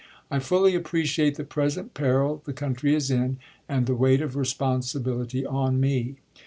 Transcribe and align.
I 0.31 0.39
fully 0.39 0.73
appreciate 0.73 1.35
the 1.35 1.43
present 1.43 1.93
peril 1.93 2.41
the 2.45 2.53
country 2.53 2.95
is 2.95 3.11
in, 3.11 3.37
and 3.69 3.85
the 3.85 3.93
weight 3.93 4.23
of 4.23 4.35
responsibility 4.35 5.45
on 5.45 5.79
me. 5.79 6.15